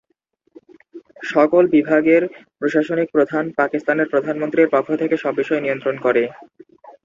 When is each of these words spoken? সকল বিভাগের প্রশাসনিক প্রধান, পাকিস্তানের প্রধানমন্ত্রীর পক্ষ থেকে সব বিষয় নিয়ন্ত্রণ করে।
সকল 1.23 1.63
বিভাগের 1.75 2.23
প্রশাসনিক 2.59 3.07
প্রধান, 3.15 3.43
পাকিস্তানের 3.59 4.11
প্রধানমন্ত্রীর 4.13 4.71
পক্ষ 4.71 4.89
থেকে 5.01 5.15
সব 5.17 5.33
বিষয় 5.41 5.61
নিয়ন্ত্রণ 5.61 5.95
করে। 6.05 6.23